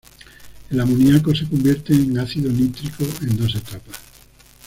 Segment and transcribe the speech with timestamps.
[0.71, 3.99] El amoníaco se convierte en ácido nítrico en dos etapas.